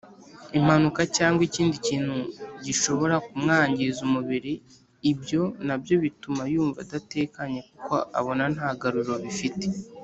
Impanuka 0.57 1.01
cyangwa 1.17 1.41
ikindi 1.49 1.75
kintu 1.87 2.17
gishobora 2.65 3.15
kumwangiza 3.27 3.99
umubiri 4.07 4.53
ibyo 5.11 5.41
nabyo 5.67 5.95
bituma 6.03 6.41
yumva 6.53 6.79
adatekanye 6.85 7.59
kuko 7.69 7.95
abona 8.19 8.43
ntagaruriro 8.55 9.15
bigifite. 9.23 9.65